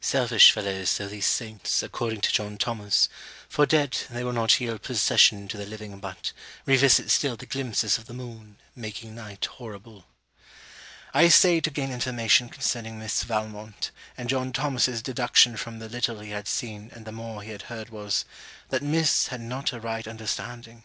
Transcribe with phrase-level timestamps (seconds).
[0.00, 3.08] Selfish fellows though these saints, according to John Thomas;
[3.48, 6.30] for, dead, they will not yield possession to the living, but
[6.66, 10.06] Revisit still the glimpses of the moon Making night horrible.
[11.12, 16.20] I essayed to gain information concerning Miss Valmont; and John Thomas's deduction from the little
[16.20, 18.24] he had seen and the more he had heard was,
[18.68, 20.84] that Miss had not a right understanding.